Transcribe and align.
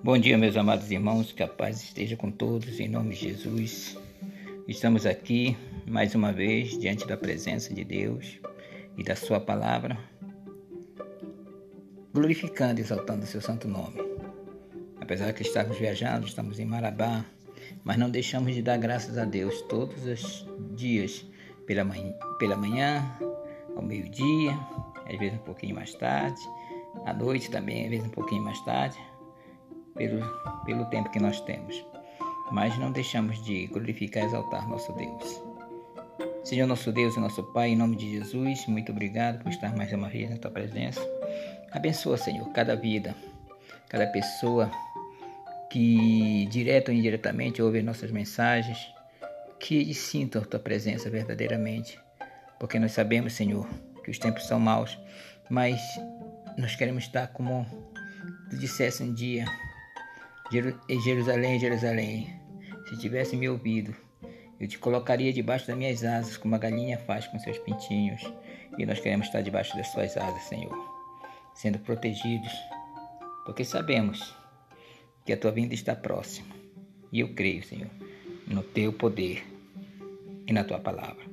Bom 0.00 0.16
dia, 0.16 0.38
meus 0.38 0.56
amados 0.56 0.92
irmãos, 0.92 1.32
que 1.32 1.42
a 1.42 1.48
paz 1.48 1.82
esteja 1.82 2.16
com 2.16 2.30
todos, 2.30 2.78
em 2.78 2.88
nome 2.88 3.16
de 3.16 3.28
Jesus. 3.28 3.98
Estamos 4.68 5.04
aqui 5.04 5.56
mais 5.84 6.14
uma 6.14 6.32
vez 6.32 6.78
diante 6.78 7.04
da 7.04 7.16
presença 7.16 7.74
de 7.74 7.82
Deus 7.82 8.38
e 8.96 9.02
da 9.02 9.16
Sua 9.16 9.40
palavra, 9.40 9.98
glorificando 12.14 12.78
e 12.80 12.84
exaltando 12.84 13.24
o 13.24 13.26
Seu 13.26 13.40
santo 13.40 13.66
nome. 13.66 13.96
Apesar 15.00 15.32
que 15.32 15.42
estamos 15.42 15.76
viajando, 15.76 16.28
estamos 16.28 16.60
em 16.60 16.64
Marabá, 16.64 17.24
mas 17.82 17.98
não 17.98 18.08
deixamos 18.08 18.54
de 18.54 18.62
dar 18.62 18.78
graças 18.78 19.18
a 19.18 19.24
Deus 19.24 19.62
todos 19.62 20.06
os 20.06 20.46
dias, 20.76 21.26
pela 21.66 21.84
manhã, 21.84 22.12
pela 22.38 22.56
manhã 22.56 23.18
ao 23.74 23.82
meio-dia, 23.82 24.56
às 25.10 25.18
vezes 25.18 25.34
um 25.34 25.42
pouquinho 25.42 25.74
mais 25.74 25.92
tarde, 25.94 26.40
à 27.04 27.12
noite 27.12 27.50
também, 27.50 27.84
às 27.84 27.90
vezes 27.90 28.06
um 28.06 28.10
pouquinho 28.10 28.44
mais 28.44 28.60
tarde 28.60 28.96
pelo, 29.98 30.24
pelo 30.64 30.86
tempo 30.86 31.10
que 31.10 31.20
nós 31.20 31.40
temos, 31.40 31.84
mas 32.50 32.78
não 32.78 32.90
deixamos 32.90 33.44
de 33.44 33.66
glorificar 33.66 34.22
e 34.22 34.26
exaltar 34.26 34.66
nosso 34.66 34.92
Deus. 34.92 35.42
Senhor 36.44 36.66
nosso 36.66 36.90
Deus 36.90 37.14
e 37.16 37.20
nosso 37.20 37.42
Pai, 37.52 37.70
em 37.70 37.76
nome 37.76 37.96
de 37.96 38.10
Jesus, 38.10 38.66
muito 38.66 38.90
obrigado 38.90 39.42
por 39.42 39.50
estar 39.50 39.76
mais 39.76 39.92
uma 39.92 40.08
vez 40.08 40.30
na 40.30 40.38
tua 40.38 40.50
presença. 40.50 41.00
Abençoa, 41.70 42.16
Senhor, 42.16 42.48
cada 42.52 42.74
vida, 42.74 43.14
cada 43.88 44.06
pessoa 44.06 44.70
que, 45.68 46.46
direto 46.46 46.88
ou 46.88 46.94
indiretamente, 46.94 47.60
ouve 47.60 47.82
nossas 47.82 48.10
mensagens, 48.10 48.78
que 49.60 49.92
sintam 49.92 50.40
a 50.40 50.44
tua 50.44 50.60
presença 50.60 51.10
verdadeiramente, 51.10 52.00
porque 52.58 52.78
nós 52.78 52.92
sabemos, 52.92 53.34
Senhor, 53.34 53.68
que 54.02 54.10
os 54.10 54.18
tempos 54.18 54.46
são 54.46 54.58
maus, 54.58 54.98
mas 55.50 55.78
nós 56.56 56.74
queremos 56.74 57.04
estar 57.04 57.26
como 57.28 57.66
tu 58.48 58.56
dissesse 58.56 59.02
um 59.02 59.12
dia 59.12 59.44
Jerusalém, 60.50 61.60
Jerusalém, 61.60 62.40
se 62.88 62.96
tivesse 62.98 63.36
me 63.36 63.48
ouvido, 63.48 63.94
eu 64.58 64.66
te 64.66 64.78
colocaria 64.78 65.32
debaixo 65.32 65.66
das 65.66 65.76
minhas 65.76 66.02
asas, 66.02 66.36
como 66.36 66.54
a 66.54 66.58
galinha 66.58 66.98
faz 66.98 67.26
com 67.26 67.38
seus 67.38 67.58
pintinhos. 67.58 68.22
E 68.76 68.84
nós 68.86 68.98
queremos 68.98 69.26
estar 69.26 69.40
debaixo 69.40 69.76
das 69.76 69.88
suas 69.88 70.16
asas, 70.16 70.42
Senhor, 70.44 70.74
sendo 71.54 71.78
protegidos, 71.78 72.52
porque 73.44 73.64
sabemos 73.64 74.34
que 75.24 75.32
a 75.32 75.36
tua 75.36 75.50
vinda 75.50 75.74
está 75.74 75.94
próxima. 75.94 76.54
E 77.12 77.20
eu 77.20 77.34
creio, 77.34 77.62
Senhor, 77.62 77.90
no 78.46 78.62
teu 78.62 78.92
poder 78.92 79.46
e 80.46 80.52
na 80.52 80.64
tua 80.64 80.78
palavra. 80.78 81.24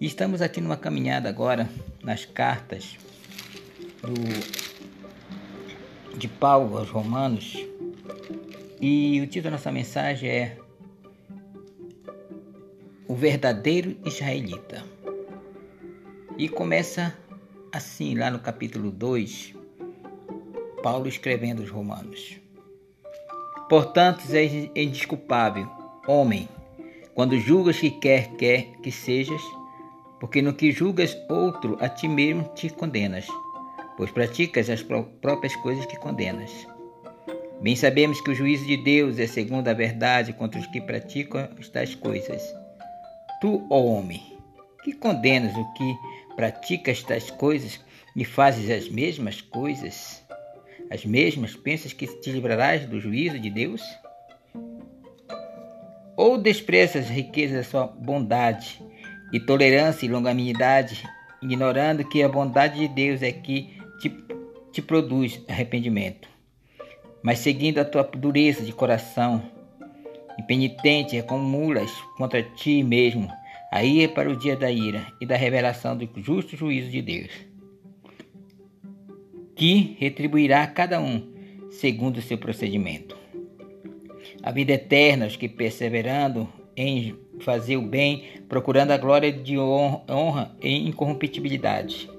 E 0.00 0.06
estamos 0.06 0.42
aqui 0.42 0.60
numa 0.60 0.76
caminhada 0.76 1.28
agora 1.28 1.68
nas 2.02 2.24
cartas 2.24 2.96
do, 4.02 4.12
de 6.18 6.26
Paulo 6.28 6.76
aos 6.78 6.90
Romanos, 6.90 7.56
e 8.82 9.20
o 9.20 9.26
título 9.28 9.44
da 9.44 9.50
nossa 9.52 9.70
mensagem 9.70 10.28
é 10.28 10.56
O 13.06 13.14
Verdadeiro 13.14 13.96
Israelita. 14.04 14.84
E 16.36 16.48
começa 16.48 17.16
assim, 17.72 18.16
lá 18.16 18.28
no 18.28 18.40
capítulo 18.40 18.90
2, 18.90 19.54
Paulo 20.82 21.06
escrevendo 21.06 21.62
aos 21.62 21.70
Romanos. 21.70 22.40
Portanto, 23.68 24.24
és 24.34 24.68
indesculpável, 24.74 25.70
homem, 26.08 26.48
quando 27.14 27.38
julgas 27.38 27.78
que 27.78 27.90
quer 27.92 28.32
quer 28.32 28.72
que 28.82 28.90
sejas, 28.90 29.42
porque 30.18 30.42
no 30.42 30.54
que 30.54 30.72
julgas 30.72 31.16
outro, 31.30 31.76
a 31.80 31.88
ti 31.88 32.08
mesmo 32.08 32.50
te 32.56 32.68
condenas, 32.68 33.28
pois 33.96 34.10
praticas 34.10 34.68
as 34.68 34.82
próprias 34.82 35.54
coisas 35.56 35.86
que 35.86 35.96
condenas. 35.96 36.71
Bem 37.62 37.76
sabemos 37.76 38.20
que 38.20 38.32
o 38.32 38.34
juízo 38.34 38.66
de 38.66 38.76
Deus 38.76 39.20
é 39.20 39.26
segundo 39.28 39.68
a 39.68 39.72
verdade 39.72 40.32
contra 40.32 40.58
os 40.58 40.66
que 40.66 40.80
praticam 40.80 41.48
estas 41.60 41.94
coisas. 41.94 42.42
Tu, 43.40 43.64
ó 43.70 43.84
homem, 43.84 44.20
que 44.82 44.92
condenas 44.92 45.56
o 45.56 45.72
que 45.74 45.94
pratica 46.34 46.90
estas 46.90 47.30
coisas 47.30 47.80
e 48.16 48.24
fazes 48.24 48.68
as 48.68 48.88
mesmas 48.88 49.40
coisas, 49.40 50.26
as 50.90 51.04
mesmas, 51.04 51.54
pensas 51.54 51.92
que 51.92 52.04
te 52.08 52.32
livrarás 52.32 52.84
do 52.84 52.98
juízo 52.98 53.38
de 53.38 53.48
Deus? 53.48 53.80
Ou 56.16 56.38
desprezas 56.38 57.04
as 57.04 57.10
riquezas 57.10 57.58
da 57.58 57.62
sua 57.62 57.86
bondade 57.86 58.82
e 59.32 59.38
tolerância 59.38 60.04
e 60.04 60.08
longanimidade, 60.08 61.00
ignorando 61.40 62.08
que 62.08 62.24
a 62.24 62.28
bondade 62.28 62.80
de 62.80 62.88
Deus 62.88 63.22
é 63.22 63.30
que 63.30 63.80
te, 64.00 64.12
te 64.72 64.82
produz 64.82 65.40
arrependimento? 65.48 66.31
Mas 67.22 67.38
seguindo 67.38 67.78
a 67.78 67.84
tua 67.84 68.02
dureza 68.02 68.64
de 68.64 68.72
coração, 68.72 69.42
impenitente, 70.38 71.18
acumulas 71.18 71.90
contra 72.16 72.42
ti 72.42 72.82
mesmo 72.82 73.28
a 73.70 73.82
ira 73.84 74.12
para 74.12 74.30
o 74.30 74.36
dia 74.36 74.56
da 74.56 74.70
ira 74.70 75.06
e 75.20 75.26
da 75.26 75.36
revelação 75.36 75.96
do 75.96 76.08
justo 76.16 76.56
juízo 76.56 76.90
de 76.90 77.00
Deus, 77.00 77.30
que 79.54 79.96
retribuirá 79.98 80.62
a 80.62 80.66
cada 80.66 81.00
um 81.00 81.32
segundo 81.70 82.18
o 82.18 82.22
seu 82.22 82.36
procedimento. 82.36 83.16
A 84.42 84.50
vida 84.50 84.72
eterna, 84.72 85.26
os 85.26 85.36
que 85.36 85.48
perseverando 85.48 86.48
em 86.76 87.16
fazer 87.40 87.76
o 87.76 87.82
bem, 87.82 88.24
procurando 88.48 88.90
a 88.90 88.98
glória 88.98 89.32
de 89.32 89.58
honra 89.58 90.54
e 90.60 90.88
incorruptibilidade. 90.88 92.10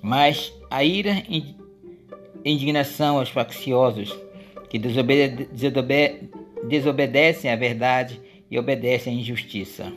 Mas 0.00 0.52
a 0.70 0.84
ira 0.84 1.22
indignação 2.44 3.18
aos 3.18 3.28
facciosos 3.28 4.16
que 4.68 4.78
desobede 4.78 5.46
desobede 5.52 6.30
desobedecem 6.64 7.50
à 7.50 7.56
verdade 7.56 8.20
e 8.50 8.58
obedecem 8.58 9.16
à 9.16 9.20
injustiça. 9.20 9.92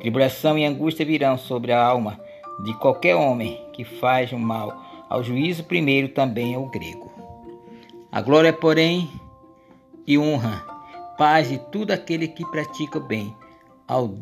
Tribulação 0.00 0.58
e 0.58 0.64
angústia 0.64 1.06
virão 1.06 1.38
sobre 1.38 1.72
a 1.72 1.82
alma 1.82 2.20
de 2.64 2.74
qualquer 2.74 3.14
homem 3.14 3.58
que 3.72 3.84
faz 3.84 4.32
o 4.32 4.38
mal. 4.38 5.04
Ao 5.08 5.22
juízo 5.22 5.64
primeiro 5.64 6.08
também 6.08 6.54
é 6.54 6.58
o 6.58 6.66
grego. 6.66 7.10
A 8.10 8.20
glória, 8.20 8.52
porém, 8.52 9.10
e 10.06 10.18
honra, 10.18 10.62
paz 11.16 11.50
e 11.50 11.58
tudo 11.70 11.92
aquele 11.92 12.28
que 12.28 12.44
pratica 12.50 12.98
o 12.98 13.02
bem, 13.02 13.34
ao, 13.88 14.14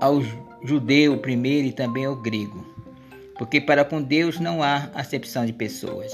ao 0.00 0.22
judeu 0.62 1.18
primeiro 1.18 1.68
e 1.68 1.72
também 1.72 2.06
ao 2.06 2.16
grego 2.16 2.69
porque 3.40 3.58
para 3.58 3.86
com 3.86 4.02
Deus 4.02 4.38
não 4.38 4.62
há 4.62 4.90
acepção 4.92 5.46
de 5.46 5.52
pessoas. 5.54 6.12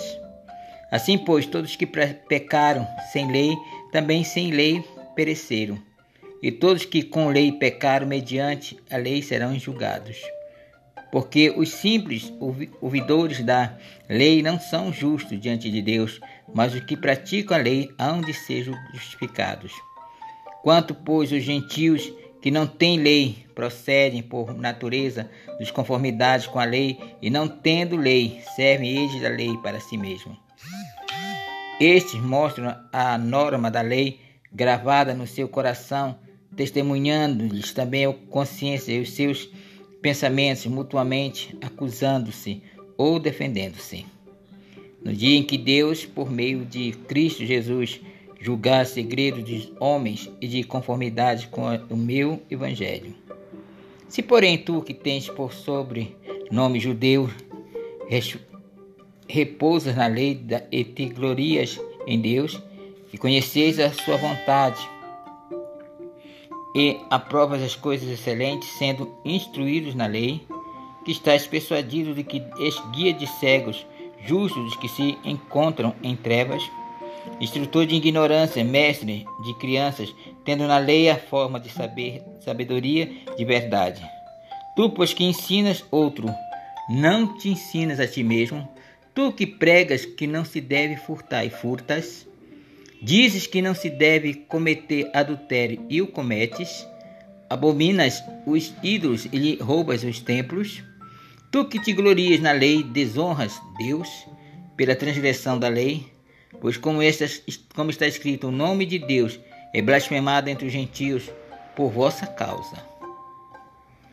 Assim, 0.93 1.19
pois, 1.19 1.45
todos 1.45 1.75
que 1.75 1.85
pecaram 1.85 2.87
sem 3.13 3.33
lei, 3.33 3.53
também 3.91 4.23
sem 4.23 4.53
lei 4.53 4.85
pereceram. 5.17 5.77
E 6.41 6.53
todos 6.53 6.85
que 6.85 7.03
com 7.03 7.27
lei 7.27 7.51
pecaram 7.51 8.07
mediante 8.07 8.79
a 8.89 8.97
lei 8.97 9.23
serão 9.23 9.59
julgados. 9.59 10.23
Porque 11.11 11.51
os 11.51 11.71
simples 11.71 12.33
ouvidores 12.81 13.43
da 13.43 13.77
lei 14.09 14.41
não 14.41 14.61
são 14.61 14.93
justos 14.93 15.41
diante 15.41 15.69
de 15.69 15.83
Deus, 15.83 16.21
mas 16.55 16.75
os 16.75 16.81
que 16.85 16.97
praticam 16.97 17.57
a 17.57 17.61
lei 17.61 17.91
hão 17.99 18.21
de 18.21 18.33
ser 18.33 18.73
justificados. 18.95 19.73
Quanto, 20.63 20.95
pois, 20.95 21.33
os 21.33 21.43
gentios 21.43 22.09
que 22.47 22.51
não 22.53 22.65
têm 22.65 22.97
lei, 22.97 23.45
procedem 23.57 24.23
por 24.23 24.55
natureza 24.55 25.29
desconformidades 25.59 26.47
com 26.47 26.61
a 26.61 26.65
lei 26.65 26.97
e 27.21 27.29
não 27.29 27.49
tendo 27.49 27.97
lei, 27.97 28.41
servem 28.55 28.89
eles 28.89 29.21
da 29.21 29.29
lei 29.29 29.57
para 29.57 29.81
si 29.81 29.99
mesmos. 29.99 30.39
Estes 31.81 32.21
mostram 32.21 32.73
a 32.93 33.19
norma 33.19 33.69
da 33.69 33.81
lei 33.81 34.21
gravada 34.53 35.13
no 35.13 35.27
seu 35.27 35.49
coração, 35.49 36.21
testemunhando-lhes 36.55 37.73
também 37.73 38.07
a 38.07 38.13
consciência 38.13 38.93
e 38.93 39.01
os 39.01 39.11
seus 39.11 39.51
pensamentos 40.01 40.67
mutuamente, 40.67 41.53
acusando-se 41.61 42.63
ou 42.97 43.19
defendendo-se. 43.19 44.07
No 45.03 45.13
dia 45.13 45.37
em 45.37 45.43
que 45.43 45.59
Deus, 45.59 46.07
por 46.07 46.31
meio 46.31 46.65
de 46.65 46.93
Cristo 47.09 47.45
Jesus, 47.45 48.01
julgar 48.41 48.87
segredos 48.87 49.45
de 49.45 49.73
homens 49.81 50.31
e 50.41 50.47
de 50.47 50.65
conformidade 50.65 51.49
com 51.49 51.63
o 51.91 51.97
meu 51.97 52.43
evangelho. 52.51 53.15
Se 54.09 54.23
porém 54.23 54.59
tu 54.59 54.83
que 54.83 54.95
tens 54.95 55.29
por 55.29 55.53
sobre 55.53 56.17
nome 56.51 56.79
judeu 56.79 57.29
repousas 59.29 59.97
na 59.97 60.07
lei 60.07 60.41
e 60.71 60.85
te 60.85 61.07
glorias 61.07 61.81
em 62.07 62.21
Deus, 62.21 62.61
e 63.13 63.19
conheceis 63.19 63.79
a 63.81 63.93
sua 63.93 64.17
vontade, 64.17 64.79
e 66.75 66.99
aprovas 67.11 67.63
as 67.63 67.75
coisas 67.75 68.09
excelentes, 68.09 68.69
sendo 68.79 69.13
instruídos 69.25 69.95
na 69.95 70.07
lei, 70.07 70.47
que 71.05 71.13
estás 71.13 71.47
persuadido 71.47 72.15
de 72.15 72.23
que 72.23 72.43
és 72.61 72.79
guia 72.93 73.13
de 73.13 73.27
cegos, 73.27 73.87
justos 74.25 74.77
que 74.77 74.89
se 74.89 75.17
encontram 75.25 75.95
em 76.03 76.15
trevas, 76.15 76.63
instrutor 77.41 77.87
de 77.87 77.95
ignorância, 77.95 78.65
mestre 78.65 79.27
de 79.45 79.55
crianças, 79.59 80.15
tendo 80.45 80.67
na 80.67 80.79
lei 80.79 81.09
a 81.09 81.17
forma 81.17 81.61
de 81.61 81.71
saber, 81.71 82.23
sabedoria 82.41 83.11
de 83.37 83.45
verdade. 83.45 84.03
Tu, 84.75 84.91
pois 84.91 85.13
que 85.13 85.25
ensinas 85.25 85.85
outro, 85.91 86.29
não 86.89 87.37
te 87.39 87.49
ensinas 87.49 87.99
a 87.99 88.07
ti 88.07 88.23
mesmo, 88.23 88.69
Tu 89.17 89.33
que 89.33 89.47
pregas 89.47 90.05
que 90.05 90.27
não 90.27 90.45
se 90.45 90.61
deve 90.61 90.95
furtar 90.95 91.43
e 91.43 91.49
furtas, 91.49 92.29
dizes 93.01 93.47
que 93.47 93.63
não 93.63 93.75
se 93.75 93.89
deve 93.89 94.35
cometer 94.35 95.11
adultério 95.15 95.87
e 95.89 96.03
o 96.03 96.07
cometes, 96.07 96.87
abominas 97.49 98.23
os 98.47 98.75
ídolos 98.83 99.25
e 99.25 99.39
lhe 99.39 99.57
roubas 99.57 100.05
os 100.05 100.21
templos, 100.21 100.85
tu 101.51 101.65
que 101.65 101.81
te 101.81 101.95
glorias 101.95 102.41
na 102.41 102.53
lei, 102.53 102.83
desonras 102.83 103.59
Deus 103.79 104.07
pela 104.77 104.95
transgressão 104.95 105.59
da 105.59 105.69
lei, 105.69 106.05
pois 106.61 106.77
como, 106.77 107.01
como 107.75 107.91
está 107.91 108.07
escrito, 108.07 108.49
o 108.49 108.53
nome 108.53 108.87
de 108.87 108.99
Deus 108.99 109.39
é 109.73 109.83
blasfemado 109.83 110.49
entre 110.49 110.67
os 110.67 110.73
gentios 110.73 111.31
por 111.75 111.91
vossa 111.91 112.27
causa. 112.27 112.77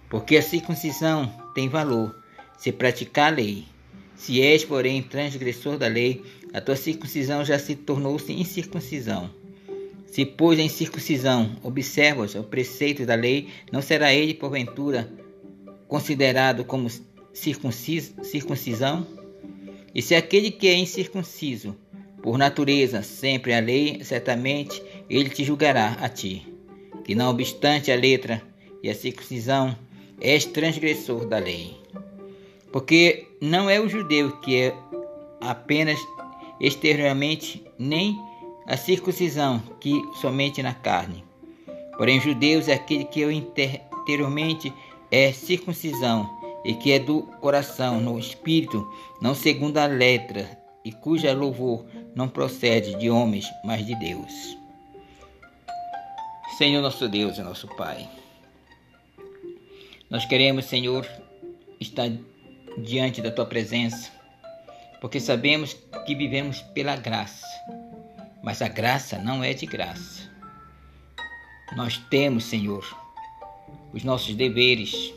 Porque 0.09 0.37
a 0.37 0.41
circuncisão 0.41 1.31
tem 1.55 1.69
valor 1.69 2.15
se 2.57 2.71
praticar 2.71 3.31
a 3.31 3.35
lei. 3.35 3.65
Se 4.15 4.41
és, 4.41 4.63
porém, 4.63 5.01
transgressor 5.01 5.77
da 5.77 5.87
lei, 5.87 6.23
a 6.53 6.61
tua 6.61 6.75
circuncisão 6.75 7.43
já 7.43 7.57
se 7.57 7.75
tornou-se 7.75 8.31
incircuncisão. 8.31 9.29
Se, 10.05 10.25
pois, 10.25 10.59
em 10.59 10.69
circuncisão 10.69 11.55
observas 11.63 12.35
o 12.35 12.43
preceito 12.43 13.05
da 13.05 13.15
lei, 13.15 13.49
não 13.71 13.81
será 13.81 14.13
ele, 14.13 14.35
porventura, 14.35 15.11
considerado 15.87 16.63
como 16.63 16.87
circuncisão? 17.33 19.07
E 19.95 20.01
se 20.01 20.13
aquele 20.13 20.51
que 20.51 20.67
é 20.67 20.75
incircunciso, 20.75 21.75
por 22.23 22.37
natureza, 22.37 23.03
sempre 23.03 23.53
a 23.53 23.59
lei, 23.59 24.01
certamente 24.01 24.81
ele 25.09 25.29
te 25.29 25.43
julgará 25.43 25.97
a 25.99 26.07
ti, 26.07 26.47
que 27.03 27.13
não 27.13 27.29
obstante 27.29 27.91
a 27.91 27.97
letra 27.97 28.41
e 28.81 28.89
a 28.89 28.95
circuncisão, 28.95 29.77
és 30.21 30.45
transgressor 30.45 31.25
da 31.25 31.37
lei. 31.37 31.75
Porque 32.71 33.27
não 33.41 33.69
é 33.69 33.77
o 33.77 33.89
judeu 33.89 34.37
que 34.37 34.55
é 34.55 34.73
apenas 35.41 35.99
exteriormente, 36.61 37.61
nem 37.77 38.17
a 38.67 38.77
circuncisão 38.77 39.61
que 39.81 40.01
somente 40.21 40.63
na 40.63 40.73
carne. 40.73 41.25
Porém, 41.97 42.21
judeus 42.21 42.69
é 42.69 42.73
aquele 42.73 43.03
que 43.03 43.21
interiormente 43.29 44.73
é 45.11 45.33
circuncisão 45.33 46.29
e 46.63 46.73
que 46.73 46.93
é 46.93 46.99
do 46.99 47.23
coração, 47.41 47.99
no 47.99 48.17
espírito, 48.17 48.87
não 49.21 49.35
segundo 49.35 49.77
a 49.77 49.85
letra, 49.85 50.63
e 50.85 50.91
cuja 50.91 51.33
louvor 51.33 51.85
não 52.15 52.27
procede 52.27 52.95
de 52.95 53.09
homens, 53.09 53.51
mas 53.63 53.85
de 53.85 53.95
Deus. 53.95 54.57
Senhor 56.57 56.81
nosso 56.81 57.09
Deus 57.09 57.37
e 57.37 57.41
nosso 57.41 57.67
Pai, 57.75 58.07
nós 60.09 60.25
queremos, 60.25 60.65
Senhor, 60.65 61.07
estar 61.79 62.09
diante 62.77 63.21
da 63.21 63.31
tua 63.31 63.45
presença, 63.45 64.11
porque 65.01 65.19
sabemos 65.19 65.75
que 66.05 66.13
vivemos 66.13 66.61
pela 66.61 66.95
graça, 66.95 67.47
mas 68.43 68.61
a 68.61 68.67
graça 68.67 69.17
não 69.17 69.43
é 69.43 69.53
de 69.53 69.65
graça. 69.65 70.29
Nós 71.75 71.97
temos, 71.97 72.43
Senhor, 72.45 72.85
os 73.91 74.03
nossos 74.03 74.35
deveres 74.35 75.13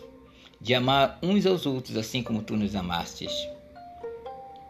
de 0.60 0.74
amar 0.74 1.18
uns 1.22 1.44
aos 1.44 1.66
outros 1.66 1.96
assim 1.96 2.22
como 2.22 2.42
tu 2.42 2.56
nos 2.56 2.74
amastes. 2.74 3.30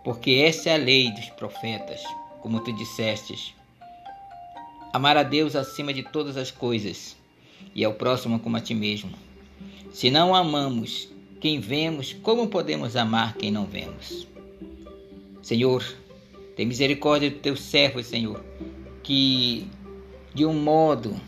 Porque 0.07 0.35
essa 0.35 0.71
é 0.71 0.75
a 0.75 0.79
lei 0.79 1.11
dos 1.11 1.29
profetas, 1.31 2.01
como 2.41 2.61
tu 2.61 2.73
dissestes. 2.73 3.53
Amar 4.93 5.17
a 5.17 5.25
Deus 5.25 5.57
acima 5.57 5.93
de 5.93 6.05
todas 6.05 6.37
as 6.37 6.49
coisas 6.49 7.17
e 7.75 7.85
ao 7.85 7.93
próximo 7.93 8.39
como 8.39 8.57
a 8.57 8.61
ti 8.61 8.73
mesmo. 8.73 9.11
Se 9.91 10.09
não 10.09 10.33
amamos 10.33 11.09
quem 11.41 11.59
vemos, 11.59 12.13
como 12.23 12.47
podemos 12.47 12.95
amar 12.95 13.35
quem 13.35 13.51
não 13.51 13.67
vemos? 13.67 14.29
Senhor, 15.43 15.85
tem 16.55 16.67
misericórdia 16.67 17.29
do 17.29 17.39
teu 17.39 17.57
servo, 17.57 18.01
Senhor, 18.01 18.45
que 19.03 19.67
de 20.33 20.47
um 20.47 20.55
modo 20.55 21.21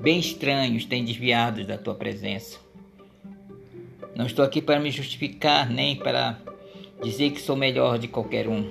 bem 0.00 0.18
estranho 0.18 0.84
tem 0.88 1.04
desviado 1.04 1.64
da 1.64 1.78
tua 1.78 1.94
presença. 1.94 2.58
Não 4.16 4.26
estou 4.26 4.44
aqui 4.44 4.60
para 4.60 4.80
me 4.80 4.90
justificar 4.90 5.70
nem 5.70 5.94
para 5.94 6.49
dizer 7.02 7.30
que 7.30 7.40
sou 7.40 7.56
melhor 7.56 7.98
de 7.98 8.08
qualquer 8.08 8.48
um. 8.48 8.70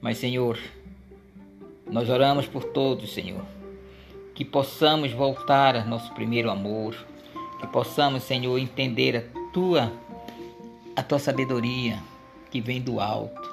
Mas, 0.00 0.18
Senhor, 0.18 0.58
nós 1.90 2.08
oramos 2.08 2.46
por 2.46 2.64
todos, 2.64 3.12
Senhor, 3.12 3.44
que 4.34 4.44
possamos 4.44 5.12
voltar 5.12 5.76
ao 5.76 5.86
nosso 5.86 6.12
primeiro 6.14 6.50
amor, 6.50 6.96
que 7.60 7.66
possamos, 7.66 8.22
Senhor, 8.22 8.58
entender 8.58 9.16
a 9.16 9.52
tua 9.52 9.92
a 10.94 11.02
tua 11.02 11.18
sabedoria 11.18 11.98
que 12.50 12.60
vem 12.60 12.80
do 12.80 13.00
alto. 13.00 13.50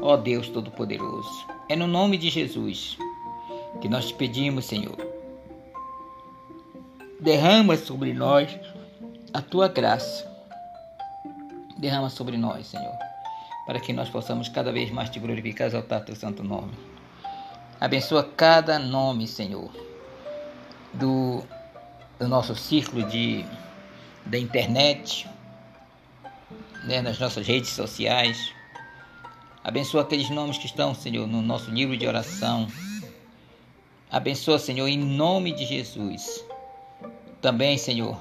Ó 0.00 0.16
Deus 0.16 0.48
Todo-Poderoso, 0.48 1.46
é 1.68 1.76
no 1.76 1.86
nome 1.86 2.16
de 2.16 2.30
Jesus 2.30 2.96
que 3.80 3.88
nós 3.88 4.08
te 4.08 4.14
pedimos, 4.14 4.64
Senhor. 4.64 4.96
Derrama 7.20 7.76
sobre 7.76 8.12
nós 8.12 8.58
a 9.32 9.40
tua 9.40 9.68
graça. 9.68 10.35
Derrama 11.76 12.08
sobre 12.08 12.36
nós, 12.36 12.66
Senhor, 12.66 12.94
para 13.66 13.80
que 13.80 13.92
nós 13.92 14.08
possamos 14.08 14.48
cada 14.48 14.72
vez 14.72 14.90
mais 14.90 15.10
te 15.10 15.18
glorificar 15.18 15.66
e 15.66 15.70
exaltar 15.70 16.04
teu 16.04 16.16
santo 16.16 16.42
nome. 16.42 16.72
Abençoa 17.80 18.24
cada 18.24 18.78
nome, 18.78 19.26
Senhor, 19.26 19.70
do 20.94 21.44
do 22.18 22.26
nosso 22.26 22.54
círculo 22.54 23.02
de, 23.04 23.44
da 24.24 24.38
internet, 24.38 25.28
né, 26.84 27.02
nas 27.02 27.18
nossas 27.18 27.46
redes 27.46 27.70
sociais. 27.70 28.52
Abençoa 29.62 30.02
aqueles 30.02 30.30
nomes 30.30 30.58
que 30.58 30.66
estão, 30.66 30.94
Senhor, 30.94 31.26
no 31.26 31.42
nosso 31.42 31.70
livro 31.70 31.96
de 31.96 32.06
oração. 32.06 32.68
Abençoa, 34.10 34.58
Senhor, 34.58 34.86
em 34.86 34.98
nome 34.98 35.52
de 35.52 35.66
Jesus. 35.66 36.44
Também, 37.40 37.76
Senhor, 37.76 38.20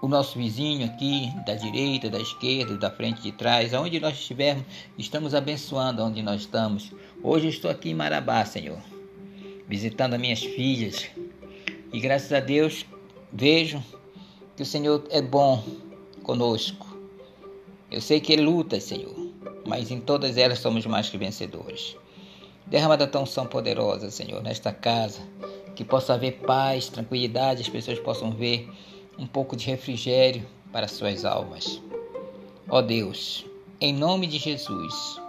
o 0.00 0.06
nosso 0.06 0.38
vizinho 0.38 0.86
aqui, 0.86 1.32
da 1.44 1.54
direita, 1.54 2.08
da 2.08 2.20
esquerda, 2.20 2.76
da 2.76 2.90
frente, 2.90 3.20
de 3.20 3.32
trás, 3.32 3.74
aonde 3.74 3.98
nós 3.98 4.14
estivermos, 4.14 4.64
estamos 4.96 5.34
abençoando 5.34 6.02
onde 6.02 6.22
nós 6.22 6.42
estamos. 6.42 6.92
Hoje 7.22 7.46
eu 7.46 7.50
estou 7.50 7.70
aqui 7.70 7.90
em 7.90 7.94
Marabá, 7.94 8.44
Senhor, 8.44 8.78
visitando 9.66 10.14
as 10.14 10.20
minhas 10.20 10.40
filhas, 10.40 11.10
e 11.92 12.00
graças 12.00 12.32
a 12.32 12.38
Deus 12.38 12.86
vejo 13.32 13.82
que 14.56 14.62
o 14.62 14.66
Senhor 14.66 15.04
é 15.10 15.20
bom 15.20 15.64
conosco. 16.22 16.86
Eu 17.90 18.00
sei 18.00 18.20
que 18.20 18.36
luta, 18.36 18.78
Senhor, 18.78 19.16
mas 19.66 19.90
em 19.90 20.00
todas 20.00 20.36
elas 20.36 20.60
somos 20.60 20.86
mais 20.86 21.08
que 21.08 21.18
vencedores. 21.18 21.96
Derrama 22.66 22.96
da 22.96 23.06
tua 23.06 23.22
unção 23.22 23.46
poderosa, 23.46 24.10
Senhor, 24.10 24.42
nesta 24.42 24.70
casa, 24.72 25.22
que 25.74 25.84
possa 25.84 26.14
haver 26.14 26.40
paz, 26.40 26.88
tranquilidade, 26.88 27.62
as 27.62 27.68
pessoas 27.68 27.98
possam 27.98 28.30
ver 28.30 28.68
um 29.18 29.26
pouco 29.26 29.56
de 29.56 29.66
refrigério 29.66 30.46
para 30.72 30.86
suas 30.86 31.24
almas. 31.24 31.82
Ó 32.68 32.80
Deus, 32.80 33.44
em 33.80 33.92
nome 33.92 34.26
de 34.26 34.38
Jesus, 34.38 35.20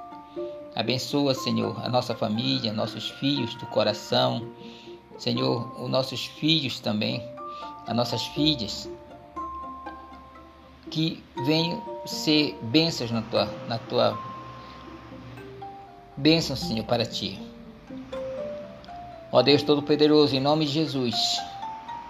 abençoa, 0.75 1.33
Senhor, 1.33 1.75
a 1.83 1.89
nossa 1.89 2.13
família, 2.13 2.71
nossos 2.71 3.09
filhos 3.11 3.55
do 3.55 3.65
coração, 3.67 4.47
Senhor, 5.17 5.81
os 5.81 5.89
nossos 5.89 6.25
filhos 6.25 6.79
também, 6.79 7.23
as 7.87 7.95
nossas 7.95 8.21
filhas, 8.27 8.89
que 10.89 11.23
venham 11.45 11.81
ser 12.05 12.57
bênçãos 12.63 13.11
na 13.11 13.21
tua, 13.21 13.45
na 13.67 13.77
tua 13.77 14.17
bênção, 16.17 16.55
Senhor, 16.55 16.85
para 16.85 17.05
ti. 17.05 17.39
Ó 19.31 19.41
Deus 19.41 19.61
Todo-Poderoso, 19.61 20.35
em 20.35 20.39
nome 20.39 20.65
de 20.65 20.71
Jesus, 20.71 21.15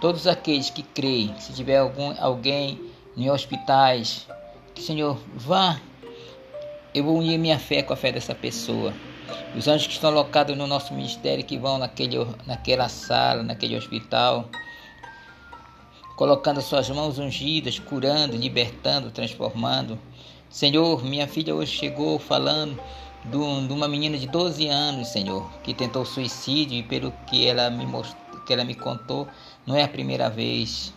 todos 0.00 0.26
aqueles 0.26 0.70
que 0.70 0.82
creem, 0.82 1.34
se 1.38 1.52
tiver 1.52 1.78
algum, 1.78 2.14
alguém 2.18 2.80
em 3.16 3.30
hospitais, 3.30 4.26
que 4.74 4.82
Senhor, 4.82 5.18
vá, 5.34 5.80
eu 6.94 7.04
vou 7.04 7.18
unir 7.18 7.38
minha 7.38 7.58
fé 7.58 7.82
com 7.82 7.92
a 7.92 7.96
fé 7.96 8.10
dessa 8.10 8.34
pessoa. 8.34 8.92
Os 9.56 9.68
anjos 9.68 9.86
que 9.86 9.92
estão 9.92 10.10
alocados 10.10 10.56
no 10.56 10.66
nosso 10.66 10.92
ministério, 10.94 11.44
que 11.44 11.58
vão 11.58 11.78
naquele, 11.78 12.16
naquela 12.46 12.88
sala, 12.88 13.42
naquele 13.42 13.76
hospital, 13.76 14.48
colocando 16.16 16.60
suas 16.60 16.88
mãos 16.90 17.18
ungidas, 17.18 17.78
curando, 17.78 18.36
libertando, 18.36 19.10
transformando. 19.10 19.98
Senhor, 20.48 21.04
minha 21.04 21.28
filha 21.28 21.54
hoje 21.54 21.72
chegou 21.76 22.18
falando 22.18 22.80
de, 23.24 23.36
uma 23.36 23.86
menina 23.86 24.18
de 24.18 24.26
12 24.26 24.66
anos, 24.66 25.08
Senhor, 25.08 25.48
que 25.62 25.72
tentou 25.74 26.04
suicídio 26.04 26.78
e 26.78 26.82
pelo 26.82 27.12
que 27.26 27.46
ela 27.46 27.70
me 27.70 27.86
mostrou, 27.86 28.29
que 28.50 28.54
ela 28.54 28.64
me 28.64 28.74
contou, 28.74 29.28
não 29.64 29.76
é 29.76 29.84
a 29.84 29.88
primeira 29.88 30.28
vez. 30.28 30.92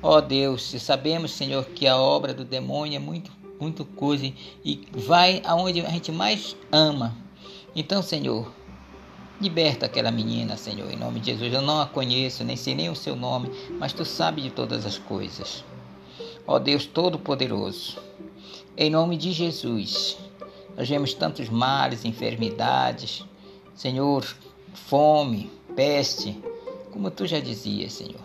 Ó 0.00 0.18
oh 0.18 0.20
Deus, 0.20 0.62
sabemos, 0.80 1.32
Senhor, 1.32 1.64
que 1.64 1.86
a 1.86 1.96
obra 1.96 2.32
do 2.32 2.44
demônio 2.44 2.94
é 2.94 3.00
muito, 3.00 3.32
muito 3.58 3.84
coisa 3.84 4.32
e 4.64 4.86
vai 4.92 5.42
aonde 5.44 5.80
a 5.80 5.90
gente 5.90 6.12
mais 6.12 6.54
ama, 6.70 7.26
então, 7.78 8.00
Senhor, 8.00 8.50
liberta 9.38 9.84
aquela 9.84 10.10
menina, 10.10 10.56
Senhor, 10.56 10.90
em 10.90 10.96
nome 10.96 11.20
de 11.20 11.32
Jesus. 11.32 11.52
Eu 11.52 11.60
não 11.60 11.78
a 11.78 11.86
conheço, 11.86 12.42
nem 12.42 12.56
sei 12.56 12.74
nem 12.74 12.88
o 12.88 12.96
seu 12.96 13.14
nome, 13.14 13.50
mas 13.78 13.92
tu 13.92 14.02
sabes 14.02 14.44
de 14.44 14.50
todas 14.50 14.86
as 14.86 14.96
coisas. 14.96 15.62
Ó 16.46 16.58
Deus 16.58 16.86
Todo-Poderoso, 16.86 17.98
Em 18.78 18.88
nome 18.88 19.18
de 19.18 19.30
Jesus, 19.32 20.16
nós 20.74 20.88
vemos 20.88 21.12
tantos 21.12 21.50
males, 21.50 22.06
enfermidades, 22.06 23.24
Senhor, 23.74 24.24
fome, 24.72 25.50
peste, 25.74 26.42
como 26.96 27.10
tu 27.10 27.26
já 27.26 27.38
dizias, 27.38 27.92
Senhor. 27.92 28.22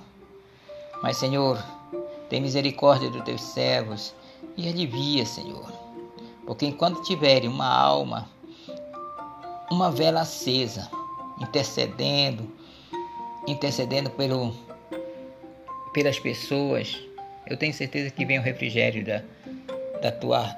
Mas, 1.04 1.18
Senhor, 1.18 1.62
tem 2.30 2.40
misericórdia 2.40 3.10
dos 3.10 3.22
teus 3.24 3.42
servos 3.42 4.16
e 4.56 4.70
alivia, 4.70 5.25
Senhor. 5.25 5.70
Porque 6.46 6.66
enquanto 6.66 7.04
tiverem 7.04 7.50
uma 7.50 7.68
alma, 7.68 8.30
uma 9.70 9.92
vela 9.92 10.22
acesa, 10.22 10.90
intercedendo, 11.42 12.50
intercedendo 13.46 14.10
pelo, 14.12 14.56
pelas 15.92 16.18
pessoas, 16.18 16.98
eu 17.48 17.58
tenho 17.58 17.74
certeza 17.74 18.10
que 18.10 18.24
vem 18.24 18.40
o 18.40 18.42
refrigério 18.42 19.06
da, 19.06 19.22
da 20.01 20.13
tua 20.13 20.50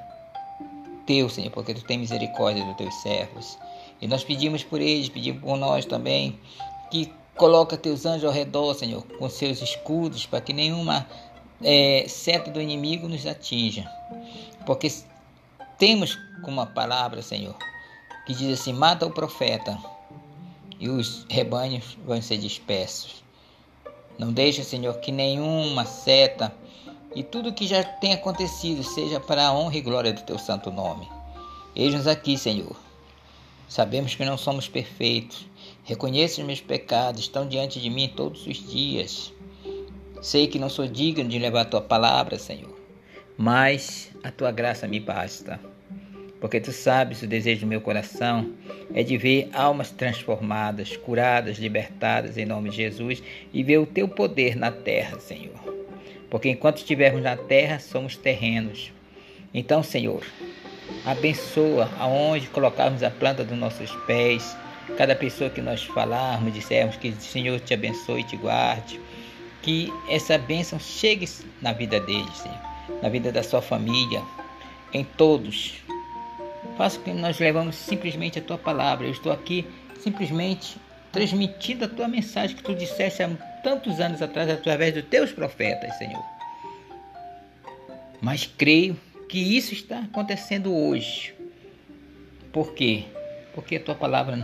teu, 1.08 1.28
Senhor, 1.30 1.50
porque 1.50 1.74
tu 1.74 1.84
tem 1.84 1.98
misericórdia 1.98 2.64
dos 2.64 2.78
teus 2.78 2.94
servos. 3.02 3.58
E 4.00 4.08
nós 4.08 4.24
pedimos 4.24 4.64
por 4.64 4.80
eles, 4.80 5.10
pedimos 5.10 5.42
por 5.42 5.58
nós 5.58 5.84
também, 5.84 6.40
que 6.92 7.12
coloca 7.36 7.78
teus 7.78 8.06
anjos 8.06 8.26
ao 8.26 8.32
redor, 8.32 8.74
Senhor, 8.76 9.04
com 9.04 9.30
seus 9.30 9.62
escudos, 9.62 10.26
para 10.26 10.42
que 10.42 10.54
nenhuma 10.54 11.08
é, 11.62 12.06
seta 12.08 12.52
do 12.52 12.62
inimigo 12.62 13.08
nos 13.08 13.26
atinja. 13.26 13.90
Porque 14.66 14.92
temos 15.78 16.18
uma 16.46 16.66
palavra, 16.66 17.22
Senhor, 17.22 17.56
que 18.26 18.34
diz 18.34 18.60
assim: 18.60 18.74
mata 18.74 19.06
o 19.06 19.12
profeta 19.12 19.78
e 20.80 20.90
os 20.90 21.26
rebanhos 21.30 21.98
vão 22.06 22.22
ser 22.22 22.38
dispersos. 22.38 23.24
Não 24.18 24.32
deixa, 24.32 24.64
Senhor, 24.64 24.94
que 25.00 25.12
nenhuma 25.12 25.86
seta 25.86 26.54
e 27.16 27.24
tudo 27.24 27.54
que 27.54 27.66
já 27.68 27.84
tem 27.84 28.14
acontecido 28.14 28.84
seja 28.84 29.20
para 29.20 29.48
a 29.48 29.54
honra 29.54 29.78
e 29.78 29.82
glória 29.82 30.14
do 30.14 30.22
teu 30.22 30.38
santo 30.38 30.72
nome. 30.72 31.08
Eis-nos 31.76 32.08
aqui, 32.08 32.38
Senhor. 32.38 32.76
Sabemos 33.68 34.14
que 34.14 34.26
não 34.26 34.38
somos 34.38 34.68
perfeitos. 34.68 35.46
Reconheço 35.86 36.40
os 36.40 36.48
meus 36.48 36.62
pecados, 36.62 37.22
estão 37.22 37.46
diante 37.46 37.78
de 37.78 37.90
mim 37.90 38.08
todos 38.08 38.48
os 38.48 38.58
dias. 38.72 39.34
Sei 40.22 40.48
que 40.48 40.58
não 40.58 40.70
sou 40.70 40.88
digno 40.88 41.28
de 41.28 41.38
levar 41.38 41.62
a 41.62 41.66
tua 41.66 41.82
palavra, 41.82 42.40
Senhor, 42.40 42.74
mas 43.38 44.10
a 44.24 44.32
tua 44.32 44.50
graça 44.50 44.88
me 44.88 45.02
basta. 45.02 45.60
Porque 46.40 46.62
tu 46.62 46.72
sabes 46.72 47.22
o 47.22 47.28
desejo 47.28 47.62
do 47.62 47.68
meu 47.68 47.82
coração 47.82 48.54
é 48.94 49.04
de 49.04 49.18
ver 49.18 49.50
almas 49.54 49.92
transformadas, 49.92 50.96
curadas, 50.96 51.58
libertadas 51.58 52.38
em 52.38 52.46
nome 52.46 52.70
de 52.70 52.78
Jesus 52.78 53.22
e 53.54 53.62
ver 53.62 53.80
o 53.80 53.86
teu 53.86 54.08
poder 54.08 54.56
na 54.56 54.72
terra, 54.72 55.20
Senhor. 55.20 55.58
Porque 56.30 56.50
enquanto 56.50 56.78
estivermos 56.78 57.24
na 57.24 57.36
terra, 57.36 57.80
somos 57.80 58.16
terrenos. 58.16 58.94
Então, 59.54 59.84
Senhor, 59.84 60.26
abençoa 61.06 61.90
aonde 62.00 62.48
colocarmos 62.48 63.04
a 63.04 63.10
planta 63.10 63.44
dos 63.44 63.58
nossos 63.58 63.94
pés, 64.08 64.56
cada 64.98 65.16
pessoa 65.16 65.50
que 65.50 65.62
nós 65.62 65.84
falarmos, 65.84 66.54
dissermos 66.54 66.96
que 66.98 67.10
o 67.10 67.22
Senhor 67.22 67.60
te 67.60 67.74
abençoe 67.74 68.22
e 68.22 68.24
te 68.24 68.38
guarde, 68.38 69.00
que 69.62 69.92
essa 70.10 70.38
bênção 70.38 70.80
chegue 70.80 71.28
na 71.62 71.72
vida 71.74 72.00
deles, 72.00 72.38
Senhor, 72.38 72.60
na 73.02 73.10
vida 73.10 73.32
da 73.32 73.44
sua 73.44 73.62
família, 73.62 74.22
em 74.94 75.04
todos 75.04 75.84
Faça 76.78 77.00
que 77.00 77.14
nós 77.14 77.40
levamos 77.40 77.76
simplesmente 77.76 78.40
a 78.40 78.42
tua 78.42 78.58
palavra. 78.58 79.06
Eu 79.06 79.12
estou 79.12 79.32
aqui 79.32 79.66
simplesmente 80.00 80.78
transmitindo 81.12 81.86
a 81.86 81.88
tua 81.88 82.08
mensagem 82.08 82.56
que 82.56 82.64
tu 82.64 82.74
disseste 82.74 83.22
há 83.22 83.30
tantos 83.64 84.00
anos 84.00 84.22
atrás 84.22 84.50
através 84.50 84.94
dos 84.94 85.06
teus 85.06 85.32
profetas, 85.32 85.96
Senhor. 85.98 86.24
Mas 88.20 88.48
creio 88.48 89.00
que 89.30 89.38
isso 89.38 89.74
está 89.74 90.00
acontecendo 90.00 90.76
hoje. 90.76 91.36
Por 92.52 92.74
quê? 92.74 93.04
Porque 93.54 93.76
a 93.76 93.80
tua 93.80 93.96
palavra, 93.96 94.38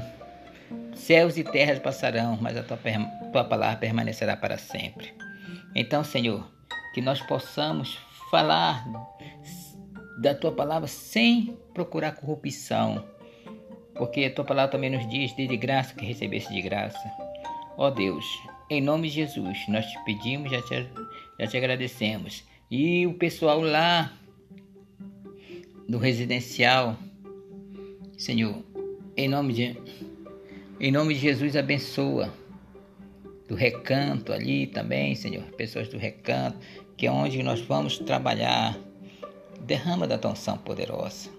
céus 1.00 1.38
e 1.38 1.44
terras 1.44 1.80
passarão, 1.80 2.38
mas 2.42 2.58
a 2.58 2.64
tua, 2.64 2.78
tua 3.32 3.44
palavra 3.44 3.78
permanecerá 3.78 4.36
para 4.38 4.58
sempre. 4.58 5.14
Então, 5.76 6.04
Senhor, 6.04 6.50
que 6.94 7.02
nós 7.02 7.22
possamos 7.22 7.98
falar 8.30 8.86
da 10.20 10.36
tua 10.36 10.52
palavra 10.52 10.88
sem 10.88 11.58
procurar 11.74 12.12
corrupção, 12.14 13.04
porque 13.96 14.26
a 14.26 14.34
tua 14.34 14.46
palavra 14.46 14.72
também 14.72 14.90
nos 14.90 15.08
diz: 15.10 15.36
de 15.36 15.58
graça 15.58 15.94
que 15.94 16.06
recebesse 16.06 16.54
de 16.54 16.62
graça. 16.62 17.00
Ó 17.78 17.90
Deus, 17.90 18.26
em 18.70 18.82
nome 18.82 19.08
de 19.08 19.16
Jesus, 19.16 19.58
nós 19.68 19.86
te 19.86 20.04
pedimos, 20.04 20.52
já 20.52 20.62
te, 20.62 20.88
já 21.40 21.48
te 21.48 21.58
agradecemos. 21.58 22.44
E 22.70 23.08
o 23.08 23.14
pessoal 23.14 23.62
lá 23.62 24.12
do 25.88 25.98
residencial, 25.98 26.98
Senhor, 28.18 28.64
em 29.16 29.28
nome 29.28 29.54
de, 29.54 29.78
em 30.80 30.92
nome 30.92 31.14
de 31.14 31.20
Jesus, 31.20 31.56
abençoa. 31.56 32.34
Do 33.48 33.56
recanto 33.56 34.32
ali 34.32 34.68
também, 34.68 35.16
Senhor, 35.16 35.44
pessoas 35.58 35.88
do 35.88 35.98
recanto, 35.98 36.58
que 36.96 37.08
é 37.08 37.12
onde 37.12 37.42
nós 37.42 37.62
vamos 37.62 37.98
trabalhar 37.98 38.78
derrama 39.62 40.08
da 40.08 40.18
tua 40.18 40.32
unção 40.32 40.58
poderosa. 40.58 41.30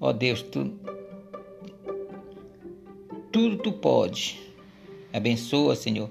Ó 0.00 0.08
oh 0.08 0.12
Deus, 0.12 0.42
tu, 0.42 0.72
tudo 3.32 3.56
tu 3.58 3.72
pode. 3.72 4.38
Abençoa, 5.12 5.74
Senhor, 5.74 6.10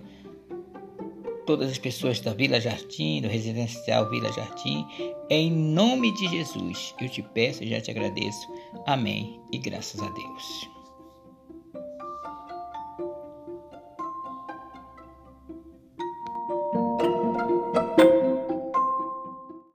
todas 1.46 1.72
as 1.72 1.78
pessoas 1.78 2.20
da 2.20 2.34
Vila 2.34 2.60
Jardim, 2.60 3.22
do 3.22 3.28
residencial 3.28 4.10
Vila 4.10 4.32
Jardim, 4.32 4.86
em 5.30 5.52
nome 5.52 6.12
de 6.14 6.28
Jesus. 6.28 6.94
Eu 7.00 7.10
te 7.10 7.22
peço 7.22 7.64
e 7.64 7.70
já 7.70 7.80
te 7.80 7.90
agradeço. 7.90 8.48
Amém 8.86 9.40
e 9.52 9.58
graças 9.58 10.02
a 10.02 10.10
Deus. 10.10 10.79